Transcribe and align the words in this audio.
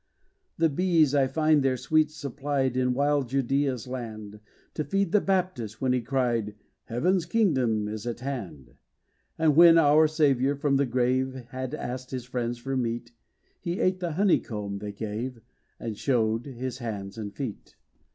The 0.57 0.67
bees 0.69 1.13
I 1.13 1.27
find 1.27 1.61
their 1.61 1.77
sweets 1.77 2.15
supplied 2.15 2.75
In 2.75 2.95
wild 2.95 3.29
Judea's 3.29 3.85
land, 3.87 4.39
To 4.73 4.83
feed 4.83 5.11
the 5.11 5.21
Baptist, 5.21 5.79
when 5.79 5.93
he 5.93 6.01
cried, 6.01 6.55
"Heaven's 6.85 7.27
kingdom 7.27 7.87
is 7.87 8.07
at 8.07 8.21
hand." 8.21 8.73
And 9.37 9.55
when 9.55 9.77
our 9.77 10.07
Saviour, 10.07 10.55
from 10.55 10.77
the 10.77 10.87
grave, 10.87 11.35
Had 11.51 11.75
asked 11.75 12.09
his 12.09 12.25
friends 12.25 12.57
for 12.57 12.75
meat, 12.75 13.11
He 13.59 13.79
ate 13.79 13.99
the 13.99 14.13
honey 14.13 14.39
comb 14.39 14.79
they 14.79 14.91
gave; 14.91 15.39
And 15.79 15.95
showed 15.95 16.47
his 16.47 16.79
hands 16.79 17.15
and 17.19 17.35
feet. 17.35 17.75